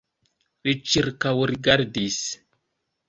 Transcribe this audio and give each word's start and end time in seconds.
Li 0.67 0.73
ĉirkaŭrigardis. 0.93 2.21